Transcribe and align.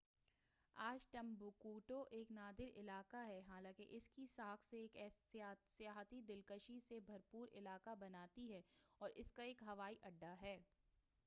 آج 0.77 1.05
ٹمبکٹو 1.11 2.03
ایک 2.11 2.31
نادار 2.31 2.79
علاقہ 2.79 3.17
ہے 3.27 3.39
حالانکہ 3.47 3.85
اس 3.89 4.09
کی 4.09 4.25
ساکھ 4.25 4.61
اسے 4.61 4.85
ایک 4.95 5.13
سیاحتی 5.67 6.21
دلکشی 6.27 6.79
سے 6.79 6.99
بھرپُور 7.05 7.47
علاقہ 7.53 7.95
بناتی 7.99 8.51
ہے 8.53 8.61
اور 9.01 9.09
اس 9.15 9.31
کا 9.31 9.43
ایک 9.43 9.63
ہوائی 9.67 9.95
اڈّہ 10.03 10.35
ہے 10.41 10.57